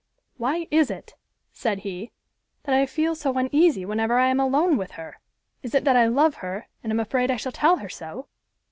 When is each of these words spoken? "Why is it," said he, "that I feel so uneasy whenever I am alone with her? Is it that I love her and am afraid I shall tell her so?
"Why 0.37 0.67
is 0.71 0.89
it," 0.89 1.13
said 1.53 1.81
he, 1.81 2.11
"that 2.63 2.73
I 2.73 2.87
feel 2.87 3.13
so 3.13 3.37
uneasy 3.37 3.85
whenever 3.85 4.17
I 4.17 4.29
am 4.29 4.39
alone 4.39 4.75
with 4.75 4.93
her? 4.93 5.19
Is 5.61 5.75
it 5.75 5.83
that 5.83 5.95
I 5.95 6.07
love 6.07 6.37
her 6.37 6.65
and 6.83 6.91
am 6.91 6.99
afraid 6.99 7.29
I 7.29 7.35
shall 7.37 7.51
tell 7.51 7.77
her 7.77 7.89
so? 7.89 8.27